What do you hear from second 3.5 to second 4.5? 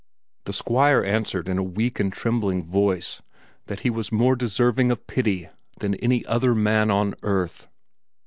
that he was more